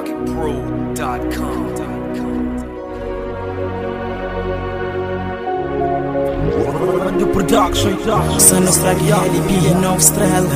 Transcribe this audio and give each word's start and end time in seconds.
targetpro.com. 0.00 1.70
Só 8.38 8.60
nos 8.60 8.76
traga 8.78 9.00
Helibi, 9.00 9.74
novo 9.80 9.98
estrela. 9.98 10.48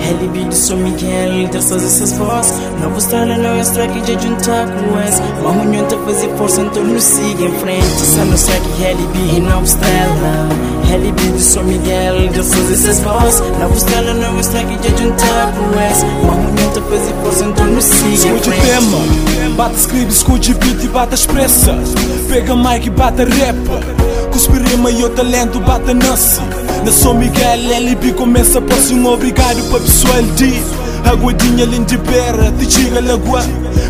Helibi 0.00 0.44
de 0.44 0.54
São 0.54 0.76
Miguel, 0.76 1.48
dessas 1.48 1.82
essas 1.82 2.12
voz 2.18 2.52
Novo 2.80 2.98
estrela, 2.98 3.36
não 3.38 3.50
é 3.50 3.60
estraga 3.60 4.00
de 4.00 4.12
juntar 4.12 4.66
com 4.68 5.00
esse 5.00 5.20
reunião 5.42 5.86
tá 5.86 5.96
fazer 6.04 6.28
força, 6.36 6.60
então 6.60 6.84
nos 6.84 7.02
siga 7.02 7.44
em 7.44 7.52
frente. 7.58 7.86
Só 7.86 8.24
nos 8.24 8.42
traga 8.44 8.64
Helibi, 8.80 9.40
novo 9.40 9.64
estrela. 9.64 10.48
Helibi 10.92 11.32
de 11.32 11.42
São 11.42 11.64
Miguel, 11.64 12.28
dessas 12.28 12.70
essas 12.70 13.00
voz 13.00 13.40
Novo 13.58 13.74
estrela, 13.76 14.14
não 14.14 14.36
é 14.36 14.40
estraga 14.40 14.76
de 14.76 14.88
juntar 14.88 15.52
com 15.52 15.80
esse 15.80 16.04
reunião 16.04 16.70
tá 16.72 16.80
fazer 16.82 17.14
força, 17.22 17.44
então 17.44 17.66
nos 17.66 17.84
siga 17.84 18.06
em 18.06 18.14
Escute 18.14 18.50
frente 18.50 18.66
tema, 18.66 19.56
bate 19.56 19.76
script, 19.76 20.12
escute 20.12 20.54
beat 20.54 20.84
e 20.84 20.88
bate 20.88 21.14
expressa 21.14 21.76
Pega 22.28 22.54
mic 22.54 22.86
e 22.86 22.90
bate 22.90 23.24
rap 23.24 24.15
Cuspe 24.36 24.58
rima 24.58 24.90
e 24.90 25.02
o 25.02 25.08
talento 25.08 25.58
bate 25.60 25.94
nasce 25.94 26.42
Na 26.84 26.92
São 26.92 27.14
Miguel, 27.14 27.58
LB 27.90 28.12
começa 28.12 28.60
por 28.60 28.76
um 28.92 29.06
obrigado 29.06 29.62
para 29.70 29.80
pessoal 29.80 30.22
de 30.36 30.62
Aguadinha 31.10 31.64
linda 31.64 31.96
pera, 31.96 32.52
te 32.52 32.70
chega 32.70 33.00
lagoa. 33.00 33.40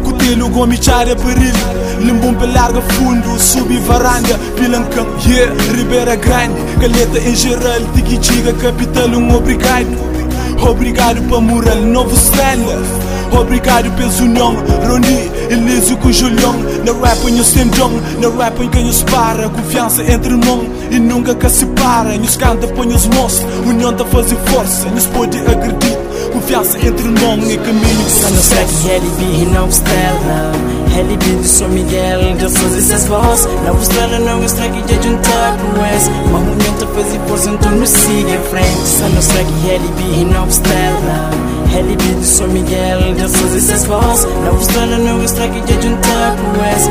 Cutelo 0.05 0.49
gomi 0.51 0.81
chara 0.81 1.17
peril 1.17 1.53
Limbum 1.99 2.33
pe 2.35 2.47
larga 2.47 2.81
fundo, 2.81 3.37
subi 3.41 3.79
varanda 3.79 4.39
Pilancão, 4.55 5.09
yeah, 5.27 5.53
Ribeira 5.75 6.15
Grande 6.15 6.55
Galeta 6.79 7.19
em 7.19 7.35
geral, 7.35 7.81
tiki 7.93 8.17
chiga 8.23 8.53
capital 8.53 9.09
um 9.09 9.35
obrigado 9.35 10.16
Obrigado 10.63 11.23
para 11.29 11.41
moral, 11.41 11.77
novo 11.77 12.15
estrela 12.15 13.07
Obrigado 13.33 13.91
pelos 13.97 14.21
união, 14.21 14.55
Roni, 14.87 15.31
Eliso 15.51 15.97
com 15.99 16.11
Julião 16.11 16.55
Na 16.85 16.93
rap 17.07 17.29
em 17.29 17.41
os 17.41 17.53
temdão, 17.53 17.91
na 18.21 18.45
rap 18.45 18.61
em 18.63 18.69
quem 18.69 18.89
os 18.89 19.03
para. 19.03 19.49
Confiança 19.49 20.03
entre 20.03 20.33
irmão 20.33 20.65
e 20.91 20.99
nunca 20.99 21.35
que 21.35 21.49
se 21.49 21.67
para. 21.67 22.17
Nos 22.17 22.37
canta, 22.37 22.67
põe 22.69 22.89
os 22.89 23.07
moços, 23.07 23.45
união 23.67 23.93
da 23.93 24.05
fazer 24.05 24.37
força. 24.47 24.89
Nos 24.89 25.07
pode 25.07 25.39
acreditar, 25.39 26.31
confiança 26.33 26.79
entre 26.79 27.07
irmão 27.07 27.39
e 27.39 27.59
caminho 27.59 28.05
de 28.05 28.11
Só 28.11 28.31
nos 28.31 28.49
traga 28.49 28.69
sucesso 28.69 28.89
Helibi, 28.89 29.47
novo 29.53 29.69
estrela 29.69 30.76
Helibi 30.97 31.37
de 31.43 31.49
São 31.49 31.69
Miguel, 31.69 32.35
dessas 32.37 32.75
essas 32.75 33.07
voz. 33.07 33.47
Novo 33.67 33.83
estrela, 33.83 34.19
não 34.19 34.43
estrague 34.43 34.81
de 34.83 34.95
juntar 34.95 35.57
com 35.59 35.97
esse 35.97 36.11
Uma 36.29 36.39
reunião 36.39 36.75
tá 36.75 36.87
fazer 36.87 37.21
força, 37.29 37.51
então 37.51 37.73
nos 37.73 37.91
siga 37.91 38.31
em 38.31 38.43
frente. 38.45 38.89
Só 38.89 39.09
nos 39.09 39.27
traga 39.27 39.51
Helibi, 39.69 40.25
novo 40.25 40.49
estrela 40.49 41.47
Helibi 41.75 42.15
de 42.15 42.27
São 42.27 42.49
Miguel, 42.49 43.15
dessas 43.15 43.55
essas 43.55 43.85
voz. 43.85 44.25
Novo 44.25 44.61
estrela, 44.61 44.97
não 44.99 45.23
estrague 45.23 45.61
de 45.61 45.75
juntar 45.75 46.37
com 46.37 46.65
esse 46.65 46.89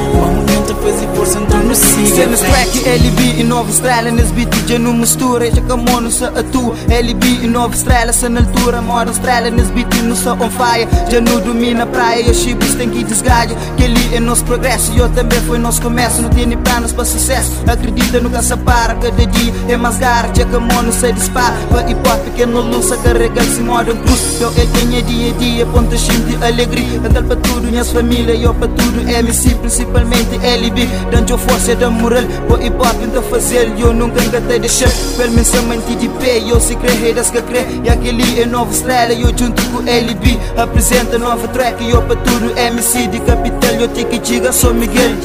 Tá 0.86 0.92
fazer 0.92 1.08
força, 1.16 1.40
então 1.40 1.64
nos 1.64 1.78
siga. 1.80 2.16
Cenas 2.16 2.40
track, 2.42 2.88
LB 2.88 3.40
e 3.40 3.44
novo 3.44 3.70
estrela 3.70 4.12
Nas 4.12 4.32
beat 4.32 4.54
já 4.68 4.78
não 4.78 4.94
mistura, 4.94 5.50
já 5.50 5.62
que 5.62 5.74
mono 5.74 6.12
se 6.12 6.24
atua 6.24 6.76
LB 6.90 7.28
e 7.44 7.48
novo 7.48 7.74
estrela, 7.74 8.14
se 8.14 8.30
na 8.30 8.42
altura 8.42 8.82
Mora 8.82 9.10
estrela, 9.10 9.50
nas 9.50 9.70
beat 9.72 9.92
não 10.04 10.16
só 10.16 10.34
on 10.34 10.50
fire. 10.50 10.88
Já 11.10 11.22
não 11.22 11.40
domina 11.42 11.84
a 11.84 11.86
praia, 11.88 12.22
e 12.22 12.30
os 12.30 12.38
chibos 12.38 12.76
tem 12.76 12.90
que 12.90 13.04
desgaja 13.04 13.56
Que 13.78 13.86
ali 13.86 14.16
é 14.16 14.20
nosso 14.20 14.44
progresso, 14.46 14.92
e 14.94 15.00
eu 15.00 15.10
também 15.10 15.40
foi 15.42 15.58
nosso 15.58 15.82
começo. 15.82 16.22
Não 16.22 16.30
tem 16.30 16.50
planos 16.58 16.94
para 16.94 17.06
sucesso, 17.06 17.52
acredita 17.68 18.20
nunca 18.20 18.42
se 18.42 18.56
para 18.58 18.96
Cada 18.96 19.26
dia 19.26 19.54
é 19.70 19.78
mais 19.78 19.98
gara, 19.98 20.30
já 20.36 20.46
que 20.46 20.58
mono 20.58 20.92
se 20.92 21.12
dispara 21.12 21.56
Para 21.70 21.90
hip 21.90 22.00
hop 22.08 22.36
que 22.36 22.46
não 22.46 22.62
luça, 22.62 22.98
carrega-se 22.98 23.60
moda 23.62 23.92
um 23.92 23.98
cruz. 23.98 24.22
Então 24.36 24.54
quem 24.54 24.98
é 24.98 25.02
dia 25.02 25.34
a 25.34 25.38
dia, 25.38 25.66
ponto 25.66 25.98
chim 25.98 26.20
de 26.26 26.44
alegria. 26.44 27.00
Andar 27.00 27.24
para 27.24 27.36
tudo, 27.38 27.68
minhas 27.68 27.90
família, 27.90 28.36
eu 28.36 28.54
para 28.54 28.68
tudo. 28.68 29.10
MC, 29.10 29.56
principalmente 29.56 30.36
LB 30.44 30.75
Dando 31.10 31.38
força 31.38 31.76
da 31.76 31.90
moral, 31.90 32.24
para 32.48 32.66
hip 32.66 32.76
hop 32.76 33.02
então 33.02 33.24
fazer 33.24 33.72
Eu 33.78 33.94
nunca 33.94 34.22
engatei 34.24 34.60
deixar, 34.60 34.90
pelo 35.16 35.32
menos 35.32 35.48
somente 35.48 35.96
de 35.96 36.10
pé 36.10 36.40
Eu 36.40 36.60
se 36.60 36.76
crer, 36.76 37.14
das 37.14 37.30
que 37.30 37.42
crer, 37.42 37.66
e 37.84 37.90
aquele 37.90 38.42
é 38.42 38.46
novo 38.46 38.72
estrela 38.72 39.14
Eu 39.14 39.30
junto 39.38 39.64
com 39.70 39.80
LB, 39.80 40.38
apresenta 40.58 41.18
nova 41.18 41.48
track 41.48 41.90
Eu 41.90 42.02
para 42.02 42.16
tudo, 42.18 42.58
MC 42.58 43.08
de 43.08 43.20
capital 43.22 43.72
Eu 43.80 43.88
tenho 43.88 44.08
que 44.08 44.20
diga, 44.20 44.52
sou 44.52 44.74
Miguel 44.74 45.16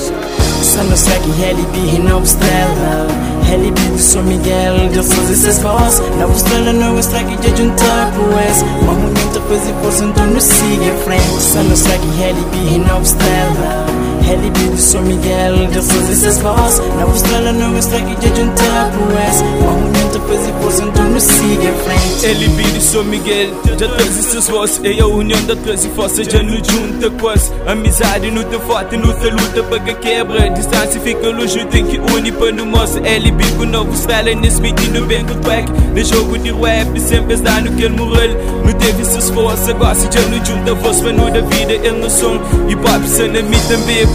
Só 0.62 0.82
nos 0.84 1.02
traga 1.02 1.24
Helibi, 1.24 1.98
novo 1.98 2.24
estrela 2.24 3.08
Helibi 3.52 3.80
de 3.80 4.00
São 4.00 4.22
Miguel, 4.22 4.88
dessas 4.92 5.30
essas 5.30 5.58
voz 5.58 5.98
Novo 6.18 6.36
estrela, 6.36 6.72
não 6.72 6.98
estrague 6.98 7.36
de 7.36 7.48
juntar 7.56 8.12
com 8.12 8.38
esse 8.48 8.64
Uma 8.82 8.94
tá 9.32 9.40
fazer 9.48 9.74
força, 9.82 10.04
então 10.04 10.26
nos 10.26 10.44
siga 10.44 10.84
em 10.84 10.98
frente 10.98 11.42
Só 11.42 11.62
nos 11.62 11.80
traga 11.80 12.04
Helibi, 12.22 12.78
novo 12.78 13.02
estrela 13.02 14.09
Helibi 14.30 14.68
de 14.76 14.80
São 14.80 15.02
Miguel, 15.02 15.66
dessas 15.72 16.08
essas 16.08 16.38
voz 16.38 16.78
Novo 16.78 17.16
estrela, 17.16 17.52
não 17.52 17.76
estrague 17.76 18.14
de 18.14 18.28
juntar 18.28 18.92
com 18.92 19.28
esse 19.28 19.42
Uma 19.42 19.72
reunião 19.72 20.08
tá 20.10 20.20
fazer 20.20 20.52
força, 20.60 20.84
então 20.84 21.10
nos 21.10 21.22
siga 21.24 21.64
em 21.64 21.74
frente. 21.74 22.26
LB 22.26 22.62
de 22.62 22.80
São 22.80 23.04
Miguel, 23.04 23.50
já 23.64 23.88
traz 23.88 24.18
essas 24.18 24.48
vozes. 24.48 24.80
É 24.84 25.00
a 25.00 25.06
união 25.06 25.42
da 25.46 25.56
tua 25.56 25.74
e 25.74 25.88
força, 25.96 26.22
já 26.22 26.42
nos 26.42 26.66
junta 26.66 27.10
quase 27.20 27.52
Amizade 27.66 28.30
no 28.30 28.44
teu 28.44 28.60
forte, 28.60 28.96
no 28.96 29.12
teu 29.14 29.30
luta 29.30 29.62
para 29.64 29.80
que 29.80 29.94
quebra 29.94 30.48
Distância 30.50 31.00
fica 31.00 31.28
longe, 31.30 31.64
tem 31.66 31.84
que 31.84 31.98
unir. 31.98 32.30
Para 32.30 32.52
no 32.52 32.64
mostra 32.64 33.06
LB 33.06 33.44
com 33.58 33.64
novo 33.64 33.96
style, 33.96 34.34
nesse 34.36 34.60
beat 34.60 34.80
e 34.80 34.88
no 34.88 35.04
bem 35.04 35.26
com 35.26 35.34
track 35.40 35.70
No 35.72 36.04
jogo 36.04 36.38
de 36.38 36.52
rap, 36.52 37.00
sempre 37.00 37.34
está 37.34 37.60
no 37.60 37.72
que 37.72 37.82
ele 37.82 37.96
morreu. 37.96 38.30
Não 38.64 38.72
teve 38.74 39.02
essas 39.02 39.28
forças, 39.30 39.68
agora 39.68 39.94
se 39.96 40.08
já 40.10 40.26
nos 40.28 40.48
junta 40.48 40.74
Voz 40.74 41.00
para 41.00 41.12
no 41.12 41.30
da 41.30 41.40
vida, 41.40 41.72
ele 41.72 41.90
no 41.90 42.08
som 42.08 42.40
E 42.68 42.76
pop, 42.76 43.08
se 43.08 43.26
na 43.26 43.42
mim 43.42 43.58
também 43.68 44.06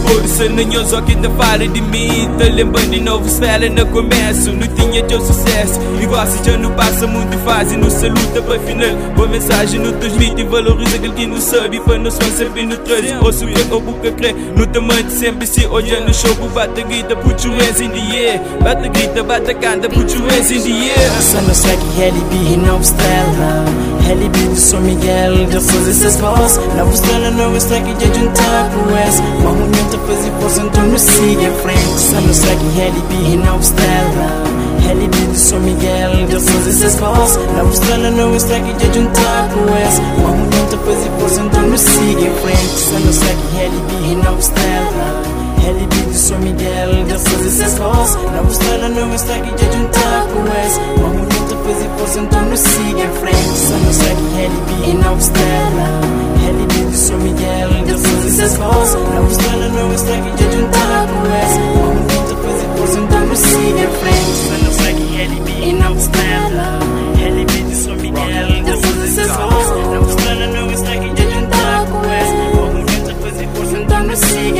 Nem 0.54 0.72
eu 0.72 0.86
só 0.86 1.00
que 1.00 1.12
ainda 1.12 1.30
fala 1.30 1.66
de 1.66 1.80
mim. 1.80 2.28
Tá 2.38 2.44
lembrando 2.44 2.90
de 2.90 3.00
novo 3.00 3.28
style, 3.28 3.70
no 3.70 3.86
começo 3.86 4.52
Não 4.52 4.66
tinha 4.68 5.02
teu 5.04 5.20
sucesso. 5.20 5.80
Igual 6.00 6.26
se 6.26 6.44
já 6.44 6.56
não 6.56 6.70
passa 6.72 7.06
muito 7.06 7.36
fácil 7.38 7.78
No 7.78 7.90
saluta 7.90 8.42
para 8.42 8.58
final. 8.60 8.96
Boa 9.14 9.28
mensagem 9.28 9.80
no 9.80 9.92
teus 9.92 10.12
beats 10.14 10.38
E 10.38 10.44
valoriza 10.44 10.96
aquele 10.96 11.14
que 11.14 11.26
não 11.26 11.40
sabe. 11.40 11.80
Para 11.80 11.98
nós 11.98 12.16
fãs 12.16 12.34
sempre 12.34 12.64
no 12.64 12.76
trânsito 12.76 13.24
Ouço 13.24 13.46
que 13.46 13.72
ou 13.72 13.80
boca 13.80 14.12
crê. 14.12 14.32
No 14.32 14.66
tamanho 14.66 15.10
sempre 15.10 15.46
se 15.46 15.66
olha 15.66 16.00
no 16.00 16.14
show 16.14 16.34
Bate 16.54 16.80
a 16.80 16.84
grita, 16.84 17.16
put 17.16 17.44
your 17.44 17.54
hands 17.56 17.80
in 17.80 17.90
the 17.90 18.16
air. 18.16 18.40
Bate 18.62 18.86
a 18.86 18.88
grita, 18.88 19.22
bate 19.22 19.50
a 19.50 19.54
canta, 19.54 19.88
put 19.88 20.12
your 20.14 20.22
hands 20.30 20.50
in 20.50 20.62
the 20.62 20.90
air. 20.90 21.22
Só 21.22 21.40
nos 21.42 21.60
traga 21.60 21.82
Helibi, 21.98 22.56
novo 22.56 22.82
estrela 22.82 23.64
Helibi 24.08 24.48
de 24.54 24.60
São 24.60 24.80
Miguel, 24.80 25.46
dessas 25.46 25.88
essas 25.88 26.16
voz 26.16 26.56
Novo 26.76 26.92
estrela, 26.92 27.30
não 27.30 27.56
estrague 27.56 27.92
de 27.94 28.06
juntar 28.06 28.70
com 28.70 29.08
esse 29.08 29.20
Uma 29.20 29.66
reunião 29.96 30.00
tá 30.00 30.06
fazer 30.06 30.30
força, 30.40 30.62
então 30.62 30.86
nos 30.86 31.02
siga 31.02 31.42
em 31.42 31.54
frente 31.54 32.00
Só 32.00 32.20
nos 32.20 32.38
traga 32.38 32.60
Helibi, 32.76 33.36
novo 33.36 33.60
estrela 33.60 34.44
Helibi 34.88 35.26
de 35.32 35.38
São 35.38 35.60
Miguel, 35.60 36.26
dessas 36.28 36.66
essas 36.66 36.96
voz 37.00 37.36
Novo 37.36 37.72
estrela, 37.72 38.10
não 38.10 38.34
estrague 38.36 38.72
de 38.74 38.86
juntar 38.94 39.48
com 39.50 39.76
esse 39.86 40.00
Uma 40.18 40.30
reunião 40.30 40.66
tá 40.70 40.78
fazer 40.78 41.10
força, 41.18 41.40
então 41.40 41.62
nos 41.62 41.80
siga 41.80 42.20
em 42.20 42.34
frente 42.34 42.78
Só 42.78 42.98
nos 42.98 43.18
traga 43.18 43.40
Helibi, 43.58 44.16
novo 44.24 44.38
estrela 44.38 45.22
Helibi 45.66 46.10
de 46.10 46.18
São 46.18 46.38
Miguel, 46.38 47.04
dessas 47.08 47.46
essas 47.46 47.78
voz 47.78 48.14
Novo 48.14 48.50
estrela, 48.50 48.88
não 48.88 49.14
estrague 49.14 49.50
de 49.52 49.64
juntar 49.64 50.26
com 50.32 50.66
esse 50.66 50.78
Uma 51.00 51.08
reunião 51.08 51.48
tá 51.48 51.56
fazer 51.64 51.88
força, 51.98 52.20
então 52.20 52.42
nos 52.42 52.60
siga 52.60 53.02
em 53.02 53.12
frente 53.12 53.58
Só 53.58 53.74
nos 53.74 53.96
traga 53.96 54.20
Helibi, 54.38 55.04
novo 55.04 55.18
estrela 55.18 56.16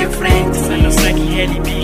different. 0.07 0.55
Sono 0.55 0.91
sai 0.91 1.15
chi 1.15 1.76